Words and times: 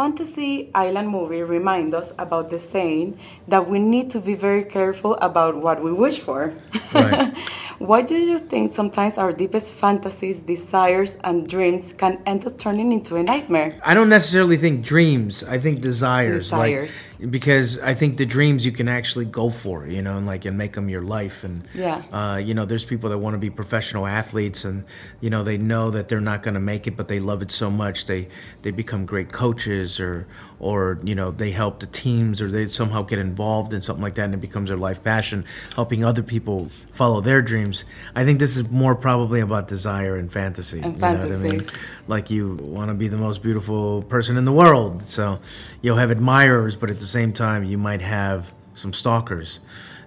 Fantasy 0.00 0.70
Island 0.74 1.10
movie 1.10 1.42
remind 1.42 1.92
us 1.92 2.14
about 2.18 2.48
the 2.48 2.58
saying 2.58 3.18
that 3.48 3.68
we 3.68 3.78
need 3.78 4.10
to 4.12 4.18
be 4.18 4.32
very 4.32 4.64
careful 4.64 5.14
about 5.16 5.54
what 5.56 5.82
we 5.82 5.92
wish 5.92 6.18
for. 6.18 6.54
Right. 6.94 7.36
Why 7.78 8.00
do 8.00 8.16
you 8.16 8.38
think 8.38 8.72
sometimes 8.72 9.18
our 9.18 9.30
deepest 9.30 9.74
fantasies, 9.74 10.38
desires, 10.38 11.18
and 11.22 11.46
dreams 11.46 11.92
can 11.92 12.18
end 12.24 12.46
up 12.46 12.58
turning 12.58 12.92
into 12.92 13.16
a 13.16 13.22
nightmare? 13.22 13.78
I 13.84 13.92
don't 13.92 14.08
necessarily 14.08 14.56
think 14.56 14.82
dreams. 14.82 15.44
I 15.44 15.58
think 15.58 15.82
desires. 15.82 16.44
Desires. 16.44 16.92
Like, 16.92 17.09
because 17.28 17.78
I 17.78 17.94
think 17.94 18.16
the 18.16 18.24
dreams 18.26 18.64
you 18.64 18.72
can 18.72 18.88
actually 18.88 19.24
go 19.26 19.50
for, 19.50 19.86
you 19.86 20.00
know, 20.02 20.16
and 20.16 20.26
like 20.26 20.44
and 20.44 20.56
make 20.56 20.72
them 20.72 20.88
your 20.88 21.02
life. 21.02 21.44
And 21.44 21.64
Yeah. 21.74 22.02
uh, 22.12 22.36
you 22.36 22.54
know, 22.54 22.64
there's 22.64 22.84
people 22.84 23.10
that 23.10 23.18
want 23.18 23.34
to 23.34 23.38
be 23.38 23.50
professional 23.50 24.06
athletes, 24.06 24.64
and 24.64 24.84
you 25.20 25.30
know, 25.30 25.42
they 25.42 25.58
know 25.58 25.90
that 25.90 26.08
they're 26.08 26.20
not 26.20 26.42
going 26.42 26.54
to 26.54 26.60
make 26.60 26.86
it, 26.86 26.96
but 26.96 27.08
they 27.08 27.20
love 27.20 27.42
it 27.42 27.50
so 27.50 27.70
much 27.70 28.06
they 28.06 28.28
they 28.62 28.70
become 28.70 29.04
great 29.04 29.32
coaches, 29.32 30.00
or 30.00 30.26
or 30.58 30.98
you 31.02 31.14
know, 31.14 31.30
they 31.30 31.50
help 31.50 31.80
the 31.80 31.86
teams, 31.86 32.40
or 32.40 32.48
they 32.48 32.66
somehow 32.66 33.02
get 33.02 33.18
involved 33.18 33.72
in 33.72 33.82
something 33.82 34.02
like 34.02 34.14
that, 34.14 34.24
and 34.24 34.34
it 34.34 34.40
becomes 34.40 34.68
their 34.68 34.78
life 34.78 35.02
passion, 35.02 35.44
helping 35.74 36.04
other 36.04 36.22
people 36.22 36.68
follow 36.92 37.20
their 37.20 37.42
dreams. 37.42 37.84
I 38.14 38.24
think 38.24 38.38
this 38.38 38.56
is 38.56 38.70
more 38.70 38.94
probably 38.94 39.40
about 39.40 39.68
desire 39.68 40.16
and 40.16 40.30
fantasy. 40.30 40.80
And 40.80 40.94
you 40.94 41.00
know 41.00 41.18
what 41.18 41.32
I 41.32 41.36
mean? 41.36 41.62
like 42.08 42.28
you 42.30 42.56
want 42.56 42.88
to 42.88 42.94
be 42.94 43.08
the 43.08 43.16
most 43.16 43.42
beautiful 43.42 44.02
person 44.02 44.36
in 44.36 44.44
the 44.44 44.52
world. 44.52 45.02
So 45.02 45.38
you'll 45.80 45.96
have 45.96 46.10
admirers, 46.10 46.76
but 46.76 46.90
at 46.90 46.98
the 46.98 47.06
same 47.18 47.32
time, 47.32 47.64
you 47.72 47.78
might 47.78 48.02
have 48.02 48.40
some 48.74 48.92
stalkers. 48.92 49.60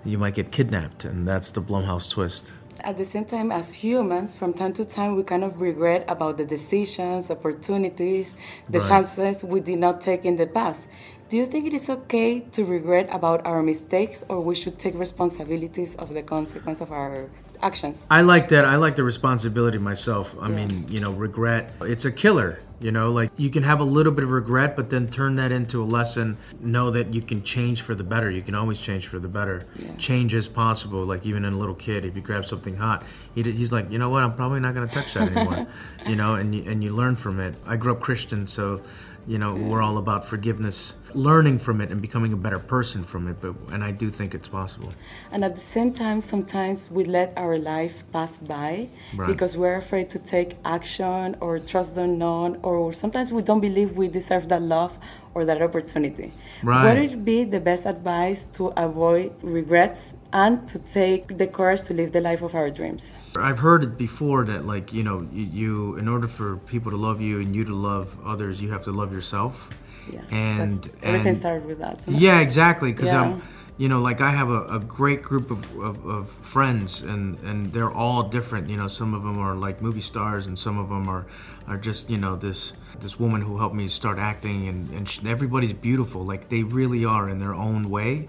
You 0.05 0.17
might 0.17 0.35
get 0.39 0.52
kidnapped, 0.52 1.05
and 1.05 1.27
that's 1.27 1.49
the 1.52 1.61
Blumhouse 1.61 2.07
twist. 2.11 2.53
At 2.80 2.98
the 2.98 3.05
same 3.05 3.25
time, 3.25 3.49
as 3.52 3.67
humans, 3.85 4.35
from 4.35 4.52
time 4.53 4.73
to 4.73 4.84
time, 4.84 5.16
we 5.16 5.23
kind 5.23 5.44
of 5.44 5.61
regret 5.61 6.02
about 6.16 6.34
the 6.38 6.45
decisions, 6.58 7.31
opportunities, 7.31 8.27
the 8.70 8.80
Right. 8.80 8.89
chances 8.89 9.44
we 9.53 9.59
did 9.70 9.80
not 9.80 9.95
take 10.02 10.21
in 10.30 10.35
the 10.35 10.47
past. 10.59 10.81
Do 11.30 11.38
you 11.38 11.45
think 11.52 11.63
it 11.66 11.73
is 11.73 11.89
okay 11.89 12.41
to 12.55 12.61
regret 12.78 13.08
about 13.19 13.39
our 13.50 13.61
mistakes, 13.63 14.23
or 14.30 14.38
we 14.50 14.56
should 14.61 14.78
take 14.85 14.95
responsibilities 15.08 15.95
of 15.95 16.08
the 16.17 16.22
consequence 16.35 16.80
of 16.81 16.91
our 16.91 17.13
actions? 17.61 18.06
I 18.19 18.22
like 18.22 18.45
that. 18.53 18.66
I 18.66 18.75
like 18.75 18.95
the 18.95 19.03
responsibility 19.13 19.80
myself. 19.91 20.35
I 20.45 20.50
mean, 20.58 20.72
you 20.94 21.00
know, 21.00 21.11
regret, 21.28 21.72
it's 21.94 22.06
a 22.06 22.11
killer. 22.11 22.59
You 22.84 22.92
know, 22.92 23.12
like 23.12 23.31
you 23.38 23.50
can 23.50 23.64
have 23.64 23.80
a 23.80 23.86
little 23.86 24.12
bit 24.12 24.26
of 24.26 24.31
regret, 24.31 24.76
but 24.76 24.89
then 24.89 25.08
turn 25.08 25.38
that 25.38 25.53
into 25.53 25.81
a 25.81 25.86
lesson. 25.86 26.38
Know 26.59 26.92
that 26.92 27.14
you 27.14 27.22
can 27.22 27.42
change 27.42 27.81
for 27.81 27.95
the 27.95 28.03
better. 28.03 28.30
You 28.30 28.42
can 28.42 28.56
always 28.56 28.78
change 28.78 29.08
for 29.08 29.20
the 29.20 29.30
better. 29.30 29.66
Change 29.98 30.34
is 30.34 30.50
possible. 30.50 31.06
Like 31.06 31.25
even 31.25 31.45
in 31.45 31.53
a 31.53 31.58
little 31.58 31.75
kid, 31.75 32.03
if 32.03 32.14
you 32.14 32.22
grab 32.22 32.44
something 32.44 32.75
hot, 32.75 33.06
he, 33.36 33.44
he's 33.44 33.72
like, 33.72 33.90
you 33.90 34.00
know 34.00 34.09
what? 34.09 34.22
I'm 34.22 34.36
probably 34.36 34.59
not 34.59 34.75
going 34.75 34.86
to 34.90 34.94
touch 34.94 35.14
that 35.14 35.31
anymore. 35.31 35.66
you 36.06 36.17
know, 36.17 36.36
and 36.36 36.53
you, 36.53 36.70
and 36.70 36.84
you 36.84 36.94
learn 36.94 37.16
from 37.16 37.40
it. 37.40 37.56
I 37.66 37.78
grew 37.78 37.94
up 37.94 38.02
Christian, 38.02 38.45
so 38.48 38.81
you 39.27 39.38
know 39.38 39.53
we're 39.53 39.79
mm. 39.79 39.85
all 39.85 39.97
about 39.97 40.25
forgiveness, 40.25 40.95
learning 41.13 41.59
from 41.59 41.81
it, 41.81 41.91
and 41.91 42.02
becoming 42.02 42.33
a 42.33 42.38
better 42.38 42.59
person 42.59 43.03
from 43.03 43.27
it. 43.27 43.38
But 43.41 43.55
and 43.71 43.83
I 43.83 43.91
do 43.91 44.09
think 44.09 44.33
it's 44.35 44.47
possible. 44.47 44.89
And 45.31 45.43
at 45.43 45.55
the 45.55 45.61
same 45.61 45.93
time, 45.93 46.21
sometimes 46.21 46.89
we 46.91 47.03
let 47.05 47.33
our 47.38 47.57
life 47.57 48.03
pass 48.11 48.38
by 48.38 48.89
Right. 49.16 49.27
because 49.27 49.57
we're 49.57 49.77
afraid 49.77 50.09
to 50.11 50.19
take 50.19 50.57
action 50.66 51.35
or 51.39 51.59
trust 51.59 51.95
the 51.95 52.01
unknown, 52.01 52.59
or 52.63 52.94
sometimes 52.94 53.31
we 53.31 53.41
don't 53.41 53.61
believe 53.61 53.97
we 53.97 54.07
deserve 54.07 54.49
that 54.49 54.61
love 54.61 54.97
or 55.34 55.45
that 55.45 55.62
opportunity. 55.62 56.31
Right. 56.64 56.86
What 56.86 56.98
would 57.09 57.26
be 57.26 57.44
the 57.44 57.59
best 57.59 57.86
advice 57.86 58.45
to 58.53 58.67
avoid 58.78 59.34
regrets 59.42 60.12
and 60.31 60.67
to 60.70 60.80
take 60.80 61.38
the 61.38 61.48
courage 61.48 61.81
to 61.84 61.94
live 61.94 62.12
the 62.12 62.22
life 62.22 62.42
of 62.42 62.56
our 62.56 62.70
dreams? 62.70 63.14
I've 63.36 63.59
heard 63.59 63.84
it 63.84 63.98
before 63.98 64.45
that 64.45 64.66
like 64.66 64.94
you 64.94 65.03
know 65.03 65.28
you, 65.34 65.95
in 65.98 66.08
order 66.08 66.28
for 66.28 66.58
people 66.58 66.92
to 66.92 66.98
love 66.98 67.20
you 67.22 67.40
and 67.42 67.56
you 67.56 67.66
to 67.66 67.73
love 67.73 68.16
others 68.25 68.62
you 68.62 68.70
have 68.72 68.84
to 68.84 68.92
love 68.92 69.12
yourself 69.12 69.70
Yeah, 70.12 70.22
and 70.31 70.80
everything 71.02 71.28
and- 71.30 71.38
started 71.38 71.66
with 71.66 71.80
that. 71.80 71.97
yeah 72.08 72.40
exactly 72.42 72.92
because 72.94 73.12
um, 73.12 73.16
Yeah. 73.30 73.36
i'm 73.36 73.42
you 73.77 73.89
know 73.89 73.99
like 74.02 74.21
i 74.21 74.31
have 74.31 74.49
a, 74.49 74.63
a 74.66 74.79
great 74.79 75.22
group 75.23 75.50
of, 75.51 75.79
of, 75.79 76.06
of 76.06 76.29
friends 76.29 77.01
and 77.01 77.38
and 77.39 77.73
they're 77.73 77.91
all 77.91 78.23
different 78.23 78.69
you 78.69 78.78
know 78.78 78.88
some 78.88 79.13
of 79.13 79.23
them 79.23 79.39
are 79.39 79.56
like 79.56 79.81
movie 79.81 80.01
stars 80.01 80.47
and 80.47 80.57
some 80.57 80.78
of 80.78 80.89
them 80.89 81.09
are 81.09 81.25
are 81.67 81.78
just 81.78 82.09
you 82.09 82.17
know 82.17 82.35
this 82.35 82.73
this 83.00 83.19
woman 83.19 83.41
who 83.41 83.57
helped 83.57 83.75
me 83.75 83.88
start 83.88 84.19
acting 84.19 84.67
and 84.67 84.89
and 84.91 85.09
sh- 85.09 85.19
everybody's 85.25 85.73
beautiful 85.73 86.23
like 86.23 86.50
they 86.50 86.62
really 86.63 87.03
are 87.06 87.29
in 87.29 87.39
their 87.39 87.53
own 87.56 87.89
way 87.89 88.28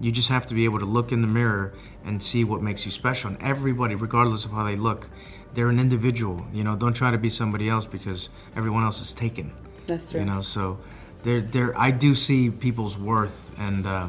you 0.00 0.12
just 0.12 0.28
have 0.28 0.46
to 0.46 0.54
be 0.54 0.64
able 0.64 0.78
to 0.78 0.84
look 0.84 1.12
in 1.12 1.20
the 1.22 1.28
mirror 1.28 1.72
and 2.04 2.22
see 2.22 2.44
what 2.44 2.60
makes 2.60 2.84
you 2.84 2.90
special 2.92 3.30
and 3.30 3.40
everybody 3.42 3.94
regardless 3.94 4.44
of 4.44 4.50
how 4.50 4.64
they 4.64 4.76
look 4.76 5.08
they're 5.54 5.70
an 5.70 5.80
individual 5.80 6.44
you 6.52 6.64
know 6.64 6.76
don't 6.76 6.94
try 6.94 7.10
to 7.10 7.18
be 7.18 7.30
somebody 7.30 7.68
else 7.68 7.86
because 7.86 8.28
everyone 8.56 8.82
else 8.84 9.00
is 9.00 9.14
taken 9.14 9.50
That's 9.86 10.10
true. 10.10 10.20
you 10.20 10.26
know 10.26 10.42
so 10.42 10.78
there 11.22 11.40
there 11.40 11.78
i 11.78 11.90
do 11.90 12.14
see 12.14 12.50
people's 12.50 12.98
worth 12.98 13.50
and 13.58 13.86
uh, 13.86 14.08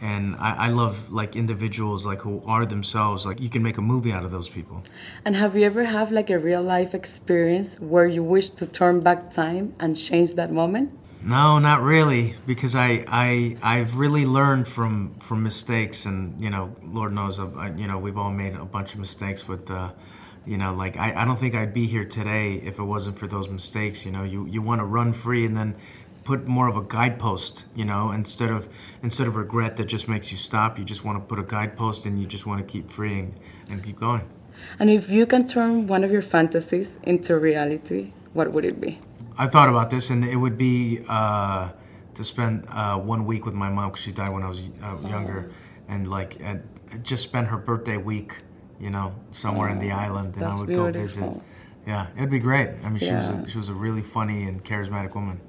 and 0.00 0.34
I, 0.36 0.66
I 0.66 0.68
love 0.68 1.12
like 1.12 1.36
individuals 1.36 2.06
like 2.06 2.20
who 2.22 2.42
are 2.46 2.64
themselves 2.66 3.26
like 3.26 3.38
you 3.40 3.50
can 3.50 3.62
make 3.62 3.78
a 3.78 3.82
movie 3.82 4.12
out 4.12 4.24
of 4.24 4.30
those 4.30 4.48
people 4.48 4.82
And 5.24 5.36
have 5.36 5.54
you 5.56 5.64
ever 5.66 5.84
have 5.84 6.10
like 6.10 6.30
a 6.30 6.38
real 6.38 6.62
life 6.62 6.94
experience 6.94 7.76
where 7.80 8.06
you 8.06 8.22
wish 8.22 8.50
to 8.60 8.66
turn 8.66 9.00
back 9.00 9.30
time 9.32 9.74
and 9.80 9.96
change 9.96 10.34
that 10.34 10.50
moment? 10.52 10.90
no 11.22 11.58
not 11.58 11.82
really 11.82 12.34
because 12.46 12.74
i 12.74 13.04
i 13.26 13.54
i've 13.62 13.92
really 13.98 14.24
learned 14.24 14.66
from 14.66 14.94
from 15.20 15.42
mistakes 15.42 16.06
and 16.06 16.40
you 16.40 16.48
know 16.54 16.74
lord 16.98 17.12
knows 17.12 17.38
I, 17.38 17.44
I- 17.44 17.74
you 17.76 17.86
know 17.86 17.98
we've 17.98 18.16
all 18.16 18.30
made 18.44 18.54
a 18.54 18.64
bunch 18.64 18.94
of 18.94 19.00
mistakes 19.00 19.42
but 19.42 19.70
uh 19.70 19.90
you 20.46 20.56
know 20.56 20.72
like 20.72 20.96
I, 20.96 21.08
I 21.20 21.22
don't 21.26 21.38
think 21.38 21.54
i'd 21.54 21.74
be 21.74 21.84
here 21.94 22.06
today 22.06 22.46
if 22.70 22.78
it 22.78 22.84
wasn't 22.94 23.18
for 23.18 23.26
those 23.26 23.50
mistakes 23.50 24.06
you 24.06 24.12
know 24.12 24.22
you 24.22 24.46
you 24.54 24.62
want 24.62 24.80
to 24.80 24.86
run 24.98 25.12
free 25.12 25.44
and 25.44 25.54
then 25.54 25.74
put 26.24 26.46
more 26.46 26.68
of 26.68 26.76
a 26.76 26.82
guidepost 26.82 27.64
you 27.74 27.84
know 27.84 28.10
instead 28.12 28.50
of 28.50 28.68
instead 29.02 29.26
of 29.26 29.36
regret 29.36 29.76
that 29.76 29.86
just 29.86 30.08
makes 30.08 30.30
you 30.32 30.38
stop 30.38 30.78
you 30.78 30.84
just 30.84 31.04
want 31.04 31.16
to 31.18 31.24
put 31.24 31.38
a 31.38 31.42
guidepost 31.42 32.06
and 32.06 32.20
you 32.20 32.26
just 32.26 32.46
want 32.46 32.58
to 32.60 32.66
keep 32.72 32.90
freeing 32.90 33.34
and 33.70 33.82
keep 33.82 33.98
going 33.98 34.24
And 34.78 34.90
if 34.90 35.10
you 35.10 35.26
can 35.26 35.46
turn 35.46 35.86
one 35.86 36.04
of 36.04 36.10
your 36.12 36.22
fantasies 36.22 36.98
into 37.02 37.38
reality, 37.38 38.12
what 38.32 38.52
would 38.52 38.64
it 38.64 38.80
be? 38.80 38.98
I 39.38 39.46
thought 39.46 39.68
about 39.68 39.88
this, 39.90 40.10
and 40.10 40.24
it 40.24 40.36
would 40.36 40.58
be 40.58 41.00
uh, 41.08 41.70
to 42.14 42.24
spend 42.24 42.66
uh, 42.68 42.98
one 42.98 43.24
week 43.24 43.46
with 43.46 43.54
my 43.54 43.70
mom 43.70 43.88
because 43.90 44.02
she 44.04 44.12
died 44.12 44.32
when 44.32 44.42
I 44.42 44.48
was 44.48 44.60
uh, 44.82 44.96
younger, 45.08 45.50
and 45.88 46.10
like 46.10 46.36
and 46.40 46.62
just 47.02 47.22
spend 47.22 47.46
her 47.48 47.56
birthday 47.56 47.96
week, 47.96 48.32
you 48.78 48.90
know, 48.90 49.14
somewhere 49.30 49.68
in 49.70 49.78
the 49.78 49.92
island, 49.92 50.36
and 50.36 50.44
I 50.44 50.58
would 50.58 50.68
go 50.68 50.90
visit. 50.92 51.40
Yeah, 51.86 52.06
it 52.16 52.20
would 52.20 52.30
be 52.30 52.38
great. 52.38 52.70
I 52.84 52.88
mean, 52.88 52.98
she 52.98 53.12
was 53.12 53.30
a, 53.30 53.48
she 53.48 53.58
was 53.58 53.68
a 53.68 53.74
really 53.74 54.02
funny 54.02 54.44
and 54.44 54.64
charismatic 54.64 55.14
woman. 55.14 55.40